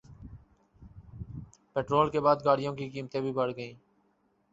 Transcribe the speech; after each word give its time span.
petrol 1.73 2.09
کے 2.09 2.19
بعد 2.19 2.37
گاڑیوں 2.45 2.73
کی 2.75 2.89
قیمتیں 2.89 3.21
بھی 3.21 3.31
بڑھ 3.31 3.51
گئیں 3.55 3.73